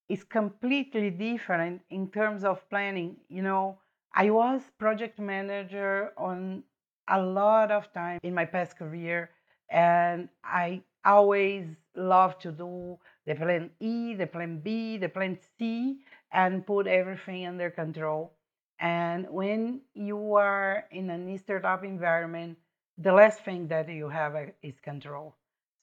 it's 0.10 0.24
completely 0.24 1.10
different 1.10 1.82
in 1.90 2.10
terms 2.10 2.44
of 2.44 2.68
planning. 2.70 3.18
You 3.30 3.44
know, 3.44 3.78
I 4.14 4.30
was 4.30 4.62
project 4.78 5.20
manager 5.20 6.12
on 6.18 6.64
a 7.08 7.22
lot 7.22 7.72
of 7.72 7.92
time 7.94 8.20
in 8.24 8.34
my 8.34 8.46
past 8.46 8.78
career, 8.78 9.30
and 9.70 10.28
I 10.44 10.82
always 11.06 11.66
love 11.96 12.38
to 12.40 12.52
do 12.52 12.98
the 13.26 13.36
plan 13.36 13.70
E, 13.80 14.16
the 14.16 14.28
plan 14.28 14.60
B, 14.60 14.98
the 14.98 15.10
plan 15.10 15.38
C, 15.58 16.00
and 16.32 16.66
put 16.66 16.88
everything 16.88 17.48
under 17.48 17.70
control. 17.70 18.34
And 18.80 19.28
when 19.30 19.82
you 19.94 20.36
are 20.36 20.86
in 20.92 21.10
an 21.10 21.38
startup 21.38 21.84
environment, 21.84 22.58
the 22.98 23.14
last 23.14 23.44
thing 23.46 23.68
that 23.68 23.90
you 23.90 24.10
have 24.10 24.36
is 24.64 24.80
control. 24.82 25.36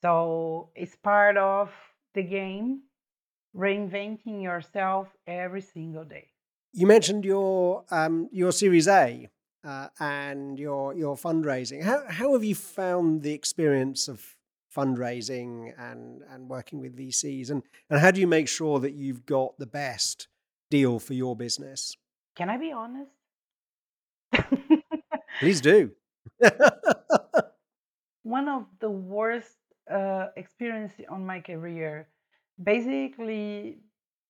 So 0.02 0.71
it's 0.75 0.97
part 0.97 1.37
of 1.37 1.71
the 2.14 2.23
game, 2.23 2.83
reinventing 3.57 4.42
yourself 4.42 5.09
every 5.26 5.62
single 5.62 6.04
day. 6.04 6.28
You 6.73 6.87
mentioned 6.87 7.25
your 7.25 7.85
um, 7.90 8.28
your 8.33 8.52
Series 8.52 8.88
A 8.88 9.28
uh, 9.64 9.88
and 9.99 10.59
your 10.59 10.95
your 10.95 11.16
fundraising. 11.16 11.83
How 11.83 12.04
how 12.09 12.33
have 12.35 12.45
you 12.45 12.54
found 12.54 13.23
the 13.23 13.33
experience 13.33 14.09
of 14.09 14.37
fundraising 14.75 15.72
and 15.78 16.22
and 16.30 16.48
working 16.48 16.80
with 16.80 16.96
VCs 16.96 17.50
and 17.50 17.62
and 17.90 18.00
how 18.00 18.10
do 18.10 18.20
you 18.20 18.26
make 18.26 18.48
sure 18.48 18.78
that 18.80 18.92
you've 18.94 19.25
got 19.26 19.58
the 19.58 19.66
best 19.66 20.28
deal 20.70 20.98
for 20.98 21.14
your 21.14 21.34
business? 21.37 21.96
Can 22.37 22.50
I 22.50 22.56
be 22.56 22.72
honest? 22.72 23.10
Please 25.40 25.60
do. 25.60 25.90
One 28.22 28.48
of 28.48 28.66
the 28.80 28.90
worst 28.90 29.56
uh, 29.90 30.26
experience 30.37 30.92
on 31.08 31.25
my 31.25 31.40
career. 31.40 32.08
Basically, 32.62 33.78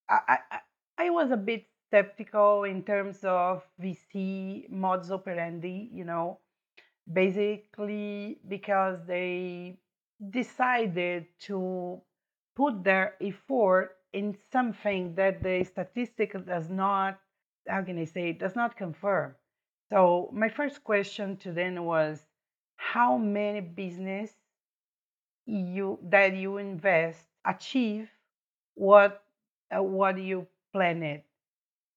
I, 0.09 0.39
I 0.51 0.59
I 0.99 1.11
was 1.11 1.31
a 1.31 1.37
bit 1.37 1.67
skeptical 1.89 2.65
in 2.65 2.83
terms 2.83 3.19
of 3.25 3.65
VC 3.83 4.71
modus 4.71 5.11
operandi. 5.11 5.91
You 5.93 6.05
know, 6.05 6.39
basically 7.13 8.39
because 8.49 8.99
they 9.07 9.79
decided 10.31 11.27
to 11.41 12.01
put 12.57 12.83
their 12.85 13.15
effort 13.21 13.97
in 14.13 14.37
something 14.53 15.15
that 15.15 15.43
the 15.43 15.65
statistic 15.65 16.33
does 16.47 16.69
not 16.71 17.19
how 17.69 17.83
can 17.83 17.99
i 17.99 18.05
say 18.05 18.33
does 18.33 18.57
not 18.57 18.77
confirm. 18.77 19.35
So 19.91 20.31
my 20.33 20.49
first 20.49 20.85
question 20.85 21.37
to 21.39 21.53
them 21.53 21.85
was 21.85 22.25
how 22.77 23.19
many 23.19 23.61
business 23.61 24.33
you 25.47 25.99
that 26.03 26.35
you 26.35 26.59
invest 26.59 27.19
achieve 27.45 28.11
what 28.75 29.23
uh, 29.75 29.83
what 29.83 30.19
you 30.19 30.47
planned 30.73 31.23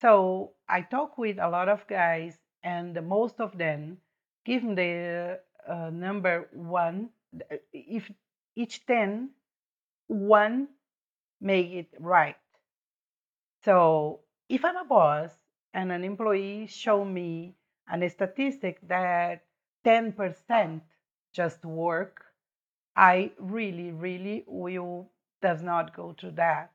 so 0.01 0.51
i 0.70 0.82
talk 0.82 1.18
with 1.18 1.38
a 1.40 1.50
lot 1.50 1.70
of 1.70 1.86
guys 1.88 2.38
and 2.63 2.96
most 3.08 3.40
of 3.40 3.58
them 3.58 3.98
give 4.46 4.63
me 4.63 4.75
the 4.75 5.40
uh, 5.68 5.90
number 5.92 6.50
one 6.54 7.10
Uh, 7.33 7.55
if 7.73 8.11
each 8.55 8.85
10 8.85 9.29
one 10.07 10.67
make 11.39 11.71
it 11.71 11.89
right 12.00 12.35
so 13.63 14.19
if 14.50 14.65
i'm 14.65 14.75
a 14.75 14.85
boss 14.85 15.31
and 15.73 15.91
an 15.91 16.03
employee 16.03 16.67
show 16.67 17.05
me 17.05 17.55
an 17.91 18.09
statistic 18.09 18.79
that 18.88 19.43
10% 19.85 20.81
just 21.33 21.63
work, 21.65 22.25
I 22.95 23.31
really, 23.39 23.91
really 23.91 24.43
will 24.47 25.09
does 25.41 25.61
not 25.61 25.95
go 25.95 26.13
to 26.19 26.31
that. 26.31 26.71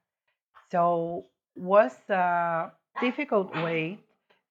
So 0.70 1.26
was 1.56 1.92
a 2.08 2.72
difficult 3.00 3.54
way, 3.54 3.98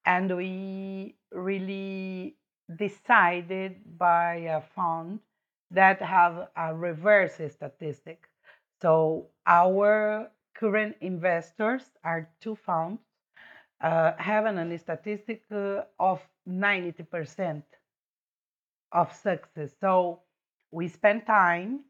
and 0.05 0.35
we 0.35 1.15
really 1.31 2.35
decided 2.77 3.97
by 3.97 4.35
a 4.35 4.61
fund 4.61 5.19
that 5.75 6.01
have 6.01 6.49
a 6.57 6.75
reverse 6.75 7.39
statistic. 7.53 8.29
So 8.81 9.29
our 9.47 10.31
current 10.55 10.97
investors 11.01 11.83
are 12.03 12.29
two 12.41 12.55
funds 12.55 13.01
uh, 13.81 14.13
having 14.17 14.57
a 14.57 14.79
statistic 14.79 15.43
uh, 15.51 15.83
of 15.99 16.21
90% 16.47 17.63
of 18.91 19.13
success. 19.13 19.71
So 19.81 20.21
we 20.71 20.87
spend 20.87 21.25
time 21.27 21.81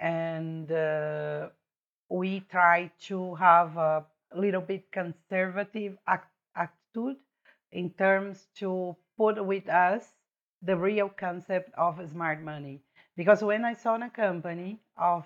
and 0.00 0.70
uh, 0.70 1.48
we 2.08 2.40
try 2.50 2.90
to 3.08 3.34
have 3.36 3.76
a 3.78 4.04
little 4.34 4.60
bit 4.60 4.90
conservative 4.92 5.98
act- 6.06 6.32
attitude 6.56 7.16
in 7.72 7.90
terms 7.90 8.48
to 8.56 8.96
put 9.18 9.44
with 9.44 9.68
us 9.68 10.04
the 10.62 10.76
real 10.76 11.08
concept 11.08 11.70
of 11.76 12.00
smart 12.10 12.42
money. 12.42 12.82
Because 13.16 13.42
when 13.42 13.64
I 13.64 13.74
saw 13.74 13.96
a 13.96 14.10
company 14.10 14.80
of 14.96 15.24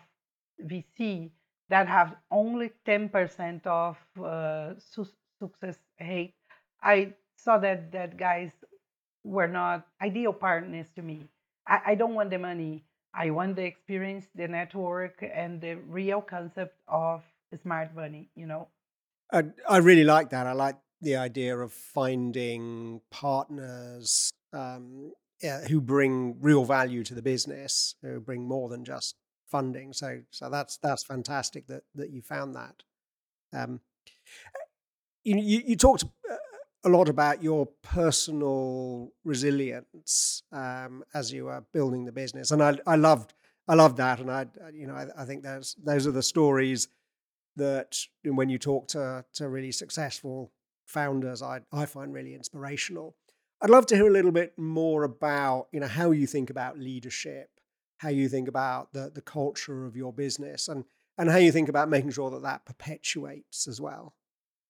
VC 0.63 1.31
that 1.69 1.89
have 1.89 2.17
only 2.31 2.73
10% 2.87 3.67
of 3.67 3.97
uh, 4.23 4.75
su- 4.79 5.07
success 5.39 5.79
rate, 6.01 6.35
I 6.83 7.15
saw 7.37 7.59
that 7.59 7.93
that 7.93 8.17
guys 8.17 8.51
were 9.25 9.49
not 9.49 9.87
ideal 10.01 10.33
partners 10.33 10.87
to 10.97 11.03
me. 11.03 11.29
I, 11.67 11.81
I 11.87 11.95
don't 11.95 12.15
want 12.15 12.31
the 12.31 12.39
money. 12.39 12.85
I 13.15 13.31
want 13.31 13.57
the 13.57 13.65
experience, 13.65 14.27
the 14.35 14.47
network, 14.47 15.23
and 15.23 15.61
the 15.61 15.75
real 15.89 16.21
concept 16.21 16.77
of 16.87 17.23
smart 17.63 17.95
money. 17.95 18.29
You 18.37 18.47
know. 18.47 18.69
I, 19.33 19.45
I 19.69 19.79
really 19.79 20.05
like 20.05 20.31
that. 20.31 20.47
I 20.47 20.53
like 20.53 20.77
the 21.01 21.17
idea 21.17 21.57
of 21.59 21.73
finding 21.73 23.01
partners 23.11 24.31
um, 24.53 25.13
yeah, 25.43 25.67
who 25.67 25.81
bring 25.81 26.37
real 26.41 26.65
value 26.65 27.05
to 27.05 27.15
the 27.15 27.23
business, 27.23 27.95
who 28.03 28.21
bring 28.21 28.47
more 28.47 28.69
than 28.69 28.85
just 28.85 29.17
funding. 29.47 29.93
So, 29.93 30.23
so 30.31 30.51
that's 30.51 30.79
that's 30.79 31.05
fantastic 31.05 31.67
that 31.69 31.83
that 31.95 32.11
you 32.11 32.23
found 32.23 32.55
that. 32.55 32.83
Um, 33.53 33.81
you, 35.25 35.37
you, 35.37 35.63
you 35.67 35.77
talked 35.77 36.05
uh, 36.31 36.37
a 36.85 36.89
lot 36.89 37.09
about 37.09 37.43
your 37.43 37.67
personal 37.83 39.13
resilience 39.25 40.43
um, 40.53 41.05
as 41.15 41.33
you 41.33 41.47
were 41.47 41.65
building 41.73 42.05
the 42.05 42.13
business, 42.13 42.51
and 42.51 42.63
I, 42.63 42.79
I 42.87 42.97
loved 42.97 43.35
I 43.69 43.75
loved 43.75 43.97
that, 43.99 44.21
and 44.21 44.31
I 44.31 44.47
you 44.73 44.87
know 44.87 44.95
I, 44.95 45.07
I 45.17 45.25
think 45.25 45.43
those 45.43 45.77
those 45.85 46.07
are 46.07 46.13
the 46.13 46.23
stories 46.23 46.89
that 47.57 47.99
when 48.25 48.49
you 48.49 48.59
talk 48.59 48.89
to 48.89 49.25
to 49.35 49.49
really 49.49 49.73
successful 49.73 50.53
founders, 50.87 51.43
I 51.43 51.61
I 51.73 51.87
find 51.87 52.13
really 52.15 52.35
inspirational. 52.35 53.17
I'd 53.63 53.71
love 53.71 53.87
to 53.87 53.97
hear 53.97 54.07
a 54.07 54.13
little 54.13 54.33
bit 54.33 54.59
more 54.59 55.05
about 55.05 55.69
you 55.73 55.81
know 55.81 55.87
how 55.87 56.11
you 56.11 56.27
think 56.27 56.51
about 56.51 56.79
leadership, 56.79 57.49
how 57.99 58.11
you 58.11 58.29
think 58.29 58.49
about 58.49 58.93
the 58.93 59.11
the 59.15 59.23
culture 59.23 59.87
of 59.87 59.97
your 59.97 60.13
business, 60.13 60.69
and 60.69 60.85
and 61.17 61.31
how 61.31 61.39
you 61.39 61.53
think 61.53 61.69
about 61.69 61.89
making 61.89 62.11
sure 62.11 62.31
that 62.31 62.43
that 62.43 62.67
perpetuates 62.67 63.67
as 63.67 63.81
well. 63.81 64.15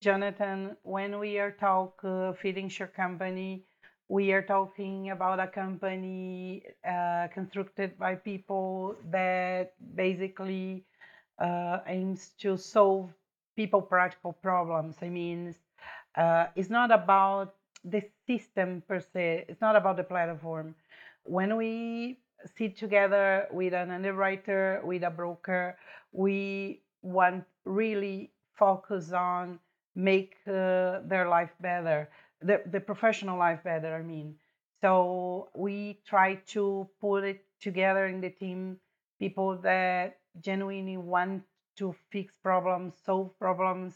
Jonathan, 0.01 0.77
when 0.83 1.19
we 1.19 1.39
are 1.39 1.51
talk 1.51 1.99
uh, 2.05 2.33
Fitinsur 2.41 2.93
company, 2.95 3.65
we 4.09 4.33
are 4.33 4.43
talking 4.43 5.11
about 5.11 5.41
a 5.41 5.49
company 5.49 6.63
uh, 6.89 7.27
constructed 7.35 7.99
by 7.99 8.15
people 8.15 8.95
that 9.11 9.73
basically 9.97 10.85
uh, 11.41 11.79
aims 11.89 12.35
to 12.39 12.57
solve 12.57 13.13
people 13.57 13.83
practical 13.83 14.33
problems. 14.33 14.97
I 15.03 15.09
mean, 15.09 15.57
uh, 16.15 16.47
it's 16.55 16.71
not 16.71 16.93
about 16.93 17.55
the 17.87 18.03
system 18.27 18.83
per 18.87 19.01
se. 19.01 19.47
It's 19.49 19.61
not 19.61 19.77
about 19.77 19.97
the 19.97 20.05
platform. 20.05 20.75
When 21.25 21.57
we 21.57 22.19
sit 22.57 22.77
together 22.77 23.47
with 23.51 23.73
an 23.73 23.91
underwriter, 23.91 24.81
with 24.85 25.03
a 25.03 25.11
broker, 25.11 25.79
we 26.13 26.83
want 27.03 27.45
really 27.65 28.33
focus 28.59 29.13
on 29.13 29.59
make 29.95 30.35
uh, 30.47 31.01
their 31.07 31.27
life 31.29 31.53
better, 31.61 32.11
the, 32.43 32.63
the 32.71 32.81
professional 32.81 33.39
life 33.39 33.63
better, 33.65 33.95
I 33.95 34.03
mean. 34.03 34.35
So 34.83 35.49
we 35.55 36.01
try 36.07 36.35
to 36.49 36.89
put 37.01 37.25
it 37.25 37.45
together 37.61 38.07
in 38.07 38.21
the 38.21 38.31
team, 38.31 38.79
people 39.19 39.57
that 39.63 40.19
genuinely 40.41 40.99
want 40.99 41.43
to 41.79 41.95
fix 42.11 42.37
problems, 42.43 42.95
solve 43.05 43.39
problems, 43.39 43.95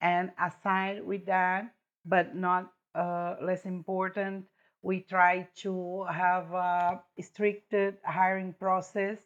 and 0.00 0.30
aside 0.38 1.04
with 1.04 1.26
that, 1.26 1.72
but 2.04 2.34
not 2.34 2.72
Uh, 2.94 3.36
less 3.42 3.64
important, 3.64 4.44
we 4.82 5.00
try 5.00 5.46
to 5.56 6.04
have 6.10 6.52
a 6.52 7.00
strict 7.20 7.74
hiring 8.04 8.52
process, 8.54 9.18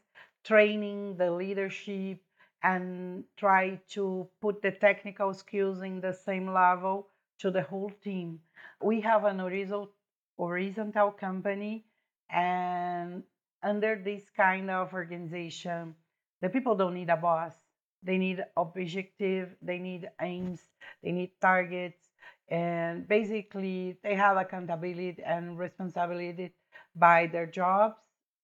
training 0.45 1.17
the 1.17 1.31
leadership, 1.31 2.19
and 2.63 3.25
try 3.37 3.81
to 3.89 4.29
put 4.41 4.63
the 4.63 4.71
technical 4.71 5.35
skills 5.35 5.83
in 5.83 6.01
the 6.01 6.13
same 6.13 6.53
level 6.53 7.09
to 7.39 7.51
the 7.51 7.63
whole 7.63 7.91
team. 8.03 8.41
We 8.83 9.01
have 9.01 9.25
an 9.25 9.39
horizontal 9.39 11.13
company, 11.13 11.85
and 12.31 13.23
under 13.63 13.97
this 13.97 14.31
kind 14.37 14.71
of 14.71 14.93
organization, 14.93 15.95
the 16.41 16.49
people 16.49 16.75
don't 16.75 16.95
need 16.95 17.11
a 17.11 17.17
boss. 17.17 17.55
They 18.03 18.19
need 18.19 18.45
objective, 18.57 19.55
they 19.63 19.79
need 19.79 20.11
aims, 20.21 20.61
they 21.03 21.13
need 21.13 21.31
targets, 21.41 22.12
and 22.49 23.07
basically 23.09 23.99
they 24.03 24.15
have 24.15 24.37
accountability 24.37 25.23
and 25.25 25.59
responsibility 25.59 26.53
by 26.95 27.27
their 27.27 27.47
jobs. 27.47 27.97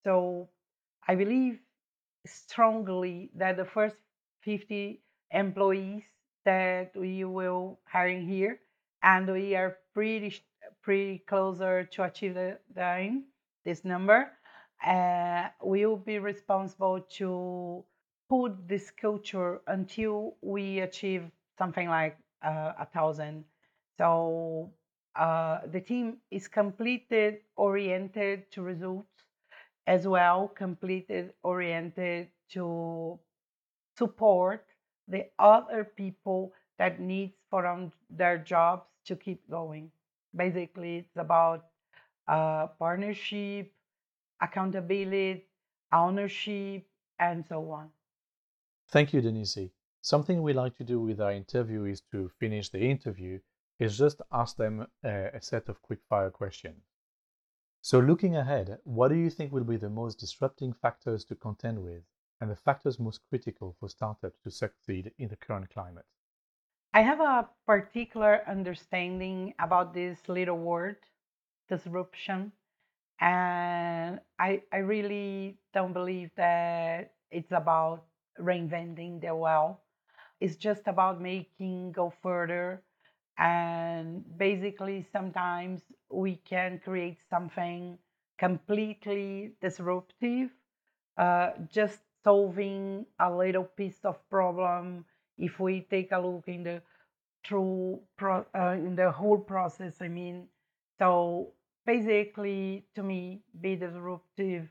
So 0.03 0.49
I 1.07 1.15
believe 1.15 1.59
strongly 2.25 3.31
that 3.35 3.57
the 3.57 3.65
first 3.65 3.95
50 4.41 5.01
employees 5.31 6.03
that 6.45 6.95
we 6.95 7.23
will 7.25 7.79
hiring 7.85 8.27
here, 8.27 8.59
and 9.03 9.31
we 9.31 9.55
are 9.55 9.77
pretty 9.93 10.41
pretty 10.81 11.19
closer 11.19 11.83
to 11.83 12.03
achieve 12.03 12.33
the, 12.35 12.57
the 12.73 13.21
this 13.65 13.83
number. 13.85 14.31
Uh, 14.85 15.49
we 15.63 15.85
will 15.85 15.97
be 15.97 16.19
responsible 16.19 17.01
to 17.01 17.83
put 18.29 18.67
this 18.67 18.91
culture 18.91 19.61
until 19.67 20.35
we 20.41 20.79
achieve 20.79 21.29
something 21.57 21.89
like 21.89 22.17
uh, 22.43 22.73
a 22.79 22.85
thousand. 22.85 23.43
So 23.99 24.71
uh, 25.19 25.59
the 25.71 25.81
team 25.81 26.19
is 26.31 26.47
completed 26.47 27.39
oriented 27.57 28.49
to 28.51 28.61
results 28.61 29.11
as 29.87 30.07
well, 30.07 30.47
completed 30.47 31.33
oriented 31.43 32.29
to 32.51 33.19
support 33.97 34.65
the 35.09 35.25
other 35.37 35.83
people 35.83 36.53
that 36.77 37.01
needs 37.01 37.33
for 37.49 37.91
their 38.09 38.37
jobs 38.37 38.85
to 39.05 39.17
keep 39.17 39.41
going. 39.49 39.91
Basically, 40.33 40.99
it's 40.99 41.17
about 41.17 41.65
uh, 42.29 42.67
partnership, 42.79 43.73
accountability, 44.41 45.43
ownership, 45.91 46.85
and 47.19 47.43
so 47.49 47.69
on. 47.71 47.89
Thank 48.91 49.11
you, 49.11 49.19
Denise. 49.19 49.71
Something 50.01 50.41
we 50.41 50.53
like 50.53 50.77
to 50.77 50.85
do 50.85 51.01
with 51.01 51.19
our 51.19 51.33
interview 51.33 51.83
is 51.83 52.01
to 52.13 52.31
finish 52.39 52.69
the 52.69 52.79
interview 52.79 53.39
is 53.79 53.97
just 53.97 54.21
ask 54.31 54.57
them 54.57 54.85
a, 55.03 55.29
a 55.33 55.41
set 55.41 55.69
of 55.69 55.81
quick 55.81 55.99
fire 56.09 56.29
questions. 56.29 56.83
So 57.81 57.99
looking 57.99 58.35
ahead, 58.35 58.77
what 58.83 59.07
do 59.07 59.15
you 59.15 59.29
think 59.29 59.53
will 59.53 59.63
be 59.63 59.77
the 59.77 59.89
most 59.89 60.19
disrupting 60.19 60.73
factors 60.73 61.23
to 61.25 61.35
contend 61.35 61.81
with 61.81 62.03
and 62.41 62.51
the 62.51 62.55
factors 62.55 62.99
most 62.99 63.21
critical 63.29 63.75
for 63.79 63.89
startups 63.89 64.39
to 64.43 64.51
succeed 64.51 65.11
in 65.17 65.29
the 65.29 65.37
current 65.37 65.69
climate? 65.69 66.05
I 66.93 67.01
have 67.01 67.19
a 67.21 67.47
particular 67.65 68.41
understanding 68.47 69.53
about 69.59 69.93
this 69.93 70.17
little 70.27 70.57
word, 70.57 70.97
disruption. 71.69 72.51
And 73.21 74.19
I, 74.39 74.63
I 74.73 74.77
really 74.77 75.57
don't 75.73 75.93
believe 75.93 76.31
that 76.35 77.13
it's 77.31 77.51
about 77.51 78.05
reinventing 78.39 79.21
the 79.21 79.35
well. 79.35 79.81
It's 80.41 80.55
just 80.55 80.87
about 80.87 81.21
making 81.21 81.91
go 81.91 82.13
further. 82.23 82.81
And 83.39 84.23
basically, 84.37 85.07
sometimes 85.11 85.81
we 86.11 86.37
can 86.37 86.79
create 86.83 87.19
something 87.29 87.97
completely 88.39 89.53
disruptive 89.61 90.51
uh, 91.17 91.51
just 91.71 91.99
solving 92.23 93.05
a 93.19 93.31
little 93.33 93.63
piece 93.63 93.99
of 94.05 94.17
problem 94.29 95.05
if 95.37 95.59
we 95.59 95.81
take 95.89 96.11
a 96.11 96.19
look 96.19 96.45
in 96.47 96.63
the 96.63 96.81
through 97.45 98.01
pro, 98.17 98.45
uh, 98.55 98.71
in 98.73 98.95
the 98.95 99.11
whole 99.11 99.37
process 99.39 99.95
i 100.01 100.07
mean 100.07 100.47
so 100.99 101.53
basically 101.85 102.85
to 102.95 103.03
me 103.03 103.41
be 103.61 103.75
disruptive 103.75 104.67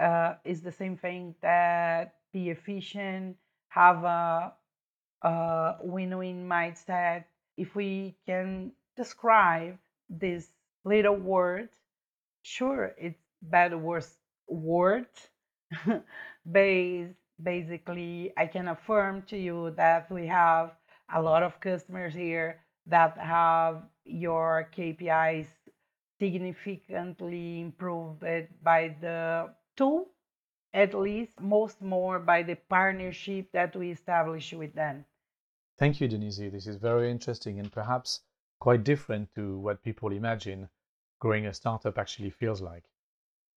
uh, 0.00 0.34
is 0.44 0.62
the 0.62 0.72
same 0.72 0.96
thing 0.96 1.34
that 1.42 2.14
be 2.32 2.50
efficient, 2.50 3.36
have 3.68 4.04
a, 4.04 4.52
a 5.22 5.76
win-win 5.82 6.48
mindset. 6.48 7.24
If 7.60 7.76
we 7.76 8.16
can 8.24 8.72
describe 8.96 9.78
this 10.08 10.50
little 10.84 11.16
word, 11.16 11.68
sure, 12.42 12.94
it's 12.96 13.20
bad 13.42 13.74
worst 13.74 14.16
word. 14.48 15.06
Basically, 17.42 18.32
I 18.36 18.46
can 18.46 18.68
affirm 18.68 19.22
to 19.24 19.36
you 19.36 19.72
that 19.76 20.10
we 20.10 20.26
have 20.26 20.72
a 21.12 21.20
lot 21.20 21.42
of 21.42 21.60
customers 21.60 22.14
here 22.14 22.64
that 22.86 23.18
have 23.18 23.82
your 24.06 24.70
KPIs 24.74 25.48
significantly 26.18 27.60
improved 27.60 28.24
by 28.62 28.96
the 29.02 29.54
tool, 29.76 30.08
at 30.72 30.94
least 30.94 31.38
most 31.40 31.82
more 31.82 32.18
by 32.18 32.42
the 32.42 32.56
partnership 32.56 33.52
that 33.52 33.76
we 33.76 33.90
establish 33.90 34.54
with 34.54 34.74
them. 34.74 35.04
Thank 35.80 35.98
you, 35.98 36.08
Denise. 36.08 36.36
This 36.36 36.66
is 36.66 36.76
very 36.76 37.10
interesting 37.10 37.58
and 37.58 37.72
perhaps 37.72 38.20
quite 38.58 38.84
different 38.84 39.34
to 39.34 39.56
what 39.60 39.82
people 39.82 40.12
imagine 40.12 40.68
growing 41.20 41.46
a 41.46 41.54
startup 41.54 41.96
actually 41.96 42.28
feels 42.28 42.60
like. 42.60 42.84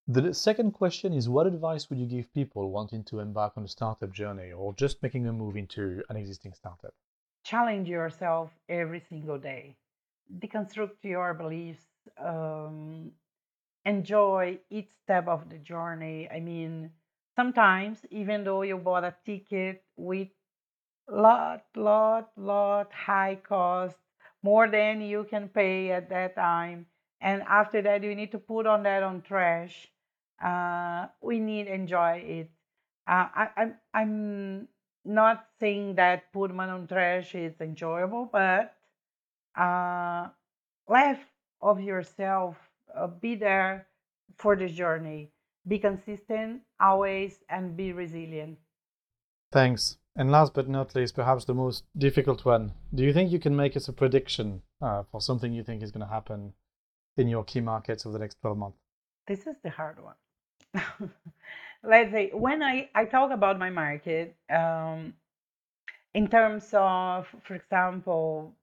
The 0.07 0.33
second 0.33 0.71
question 0.71 1.11
is 1.11 1.27
what 1.27 1.47
advice 1.47 1.89
would 1.89 1.99
you 1.99 2.05
give 2.05 2.33
people 2.33 2.71
wanting 2.71 3.03
to 3.05 3.19
embark 3.19 3.57
on 3.57 3.65
a 3.65 3.67
startup 3.67 4.13
journey 4.13 4.53
or 4.53 4.73
just 4.73 5.03
making 5.03 5.27
a 5.27 5.33
move 5.33 5.57
into 5.57 6.01
an 6.07 6.15
existing 6.15 6.53
startup? 6.53 6.93
Challenge 7.43 7.89
yourself 7.89 8.51
every 8.69 9.01
single 9.09 9.37
day. 9.37 9.75
Deconstruct 10.39 11.03
your 11.03 11.33
beliefs. 11.33 11.83
Um, 12.17 13.11
enjoy 13.85 14.59
each 14.69 14.91
step 15.03 15.27
of 15.27 15.49
the 15.49 15.57
journey. 15.57 16.29
I 16.31 16.39
mean, 16.39 16.89
sometimes 17.35 17.99
even 18.11 18.45
though 18.45 18.61
you 18.61 18.77
bought 18.77 19.03
a 19.03 19.13
ticket 19.25 19.83
with 19.97 20.29
lot, 21.09 21.65
lot, 21.75 22.31
lot 22.37 22.91
high 22.93 23.35
cost, 23.35 23.97
more 24.41 24.67
than 24.67 25.01
you 25.01 25.25
can 25.29 25.49
pay 25.49 25.91
at 25.91 26.09
that 26.09 26.35
time, 26.35 26.85
and 27.21 27.41
after 27.43 27.81
that 27.81 28.03
you 28.03 28.15
need 28.15 28.31
to 28.31 28.39
put 28.39 28.65
on 28.65 28.83
that 28.83 29.03
on 29.03 29.21
trash. 29.21 29.87
Uh, 30.43 31.07
we 31.21 31.39
need 31.39 31.67
enjoy 31.67 32.17
it. 32.17 32.49
Uh, 33.07 33.27
I, 33.33 33.47
I'm 33.57 33.75
I'm 33.93 34.67
not 35.05 35.45
saying 35.59 35.95
that 35.95 36.31
put 36.33 36.53
money 36.53 36.71
on 36.71 36.87
trash 36.87 37.35
is 37.35 37.59
enjoyable, 37.61 38.29
but 38.31 38.75
uh, 39.57 40.27
laugh 40.87 41.19
of 41.61 41.79
yourself 41.79 42.57
uh, 42.95 43.07
be 43.07 43.35
there 43.35 43.87
for 44.37 44.55
the 44.55 44.67
journey. 44.67 45.31
Be 45.67 45.79
consistent 45.79 46.61
always 46.79 47.39
and 47.49 47.77
be 47.77 47.93
resilient. 47.93 48.57
Thanks. 49.51 49.97
And 50.15 50.31
last 50.31 50.53
but 50.53 50.69
not 50.69 50.93
least, 50.95 51.15
perhaps 51.15 51.45
the 51.45 51.55
most 51.55 51.85
difficult 51.97 52.45
one. 52.45 52.73
Do 52.93 53.03
you 53.03 53.13
think 53.13 53.31
you 53.31 53.39
can 53.39 53.55
make 53.55 53.75
us 53.75 53.87
a 53.87 53.93
prediction 53.93 54.61
uh, 54.81 55.03
for 55.11 55.19
something 55.19 55.53
you 55.53 55.63
think 55.63 55.81
is 55.81 55.91
going 55.91 56.05
to 56.05 56.13
happen 56.13 56.53
in 57.17 57.27
your 57.27 57.43
key 57.43 57.61
markets 57.61 58.05
over 58.05 58.13
the 58.13 58.19
next 58.19 58.39
12 58.41 58.57
months? 58.57 58.77
This 59.27 59.47
is 59.47 59.55
the 59.63 59.71
hard 59.71 59.97
one. 60.03 60.15
Let's 61.83 62.11
say 62.11 62.29
when 62.33 62.61
I, 62.61 62.89
I 62.93 63.05
talk 63.05 63.31
about 63.31 63.57
my 63.57 63.69
market, 63.69 64.35
um, 64.49 65.13
in 66.13 66.27
terms 66.27 66.69
of, 66.73 67.27
for 67.43 67.55
example, 67.55 68.53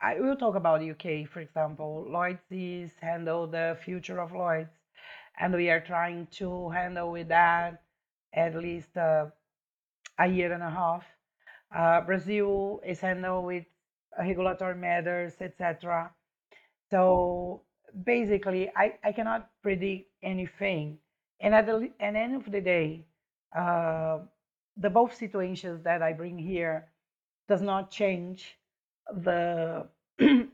I 0.00 0.20
will 0.20 0.36
talk 0.36 0.54
about 0.54 0.82
UK, 0.82 1.28
for 1.28 1.40
example. 1.40 2.06
Lloyd's 2.08 2.42
is 2.50 2.92
handle 3.00 3.46
the 3.46 3.76
future 3.84 4.20
of 4.20 4.32
Lloyd's, 4.32 4.70
and 5.40 5.54
we 5.54 5.70
are 5.70 5.80
trying 5.80 6.28
to 6.32 6.68
handle 6.70 7.10
with 7.10 7.28
that 7.28 7.82
at 8.34 8.54
least 8.54 8.96
uh, 8.96 9.26
a 10.18 10.26
year 10.26 10.52
and 10.52 10.62
a 10.62 10.70
half. 10.70 11.04
Uh, 11.74 12.00
Brazil 12.02 12.80
is 12.86 13.00
handle 13.00 13.42
with 13.42 13.64
regulatory 14.18 14.76
matters, 14.76 15.34
etc. 15.40 16.10
So 16.90 17.62
basically, 18.04 18.70
I, 18.76 18.94
I 19.02 19.12
cannot 19.12 19.50
predict 19.62 20.10
anything. 20.22 20.98
And 21.40 21.54
at 21.54 21.66
the, 21.66 21.90
end 22.00 22.36
of 22.36 22.50
the 22.50 22.60
day, 22.60 23.06
uh, 23.56 24.18
the 24.76 24.90
both 24.90 25.14
situations 25.14 25.82
that 25.84 26.02
I 26.02 26.12
bring 26.12 26.38
here 26.38 26.88
does 27.48 27.62
not 27.62 27.90
change 27.90 28.56
the 29.12 29.86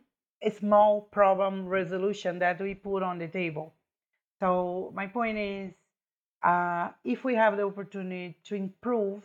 small 0.59 1.03
problem 1.13 1.67
resolution 1.67 2.39
that 2.39 2.61
we 2.61 2.75
put 2.75 3.03
on 3.03 3.19
the 3.19 3.29
table. 3.29 3.75
So 4.41 4.91
my 4.95 5.07
point 5.07 5.39
is, 5.39 5.73
uh, 6.43 6.89
if 7.05 7.25
we 7.25 7.35
have 7.35 7.57
the 7.57 7.65
opportunity 7.65 8.39
to 8.45 8.55
improve 8.55 9.25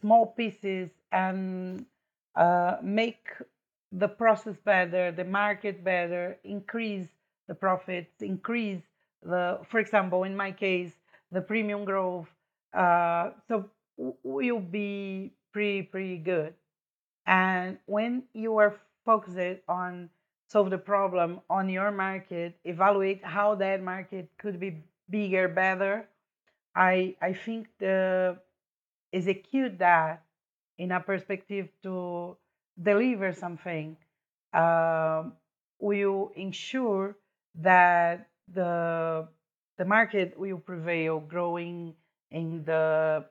small 0.00 0.26
pieces 0.26 0.90
and 1.12 1.84
uh, 2.36 2.76
make 2.82 3.28
the 3.92 4.08
process 4.08 4.56
better, 4.64 5.10
the 5.10 5.24
market 5.24 5.82
better, 5.82 6.36
increase 6.44 7.08
the 7.48 7.54
profits, 7.54 8.22
increase 8.22 8.82
the, 9.22 9.58
for 9.68 9.80
example, 9.80 10.24
in 10.24 10.36
my 10.36 10.52
case, 10.52 10.92
the 11.32 11.40
premium 11.40 11.84
growth. 11.84 12.28
Uh, 12.72 13.30
so 13.48 13.68
will 14.22 14.60
be 14.60 15.32
pretty 15.52 15.82
pretty 15.82 16.16
good. 16.16 16.54
And 17.26 17.78
when 17.86 18.22
you 18.32 18.56
are 18.56 18.76
focused 19.04 19.60
on 19.68 20.08
solve 20.48 20.70
the 20.70 20.78
problem 20.78 21.40
on 21.48 21.68
your 21.68 21.90
market, 21.90 22.54
evaluate 22.64 23.24
how 23.24 23.54
that 23.56 23.82
market 23.82 24.28
could 24.38 24.58
be 24.58 24.82
bigger, 25.10 25.48
better. 25.48 26.08
I 26.74 27.16
I 27.20 27.32
think 27.32 27.68
the 27.78 28.38
execute 29.12 29.78
that 29.78 30.22
in 30.78 30.92
a 30.92 31.00
perspective 31.00 31.68
to 31.82 32.36
deliver 32.80 33.32
something 33.32 33.96
uh, 34.52 35.24
will 35.78 36.30
ensure 36.36 37.16
that 37.54 38.28
the 38.52 39.28
the 39.78 39.84
market 39.84 40.38
will 40.38 40.58
prevail, 40.58 41.20
growing 41.20 41.94
in 42.30 42.64
the 42.64 43.24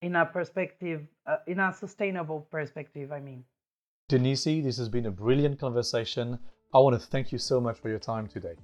in 0.00 0.16
a 0.16 0.26
perspective, 0.26 1.06
uh, 1.26 1.36
in 1.46 1.60
a 1.60 1.72
sustainable 1.72 2.40
perspective, 2.50 3.12
I 3.12 3.20
mean. 3.20 3.44
Denise, 4.08 4.44
this 4.44 4.76
has 4.76 4.88
been 4.88 5.06
a 5.06 5.10
brilliant 5.10 5.58
conversation. 5.58 6.38
I 6.74 6.78
want 6.78 7.00
to 7.00 7.06
thank 7.06 7.32
you 7.32 7.38
so 7.38 7.60
much 7.60 7.78
for 7.78 7.88
your 7.88 7.98
time 7.98 8.26
today. 8.28 8.56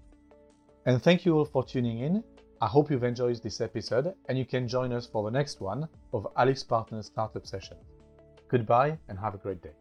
And 0.84 1.02
thank 1.02 1.24
you 1.24 1.36
all 1.36 1.44
for 1.44 1.64
tuning 1.64 2.00
in. 2.00 2.22
I 2.62 2.66
hope 2.66 2.90
you've 2.90 3.04
enjoyed 3.04 3.42
this 3.42 3.62
episode 3.62 4.12
and 4.28 4.36
you 4.36 4.44
can 4.44 4.68
join 4.68 4.92
us 4.92 5.06
for 5.06 5.24
the 5.24 5.30
next 5.30 5.62
one 5.62 5.88
of 6.12 6.26
AlixPartners 6.36 7.04
Startup 7.04 7.46
Session. 7.46 7.78
Goodbye 8.48 8.98
and 9.08 9.18
have 9.18 9.34
a 9.34 9.38
great 9.38 9.62
day. 9.62 9.72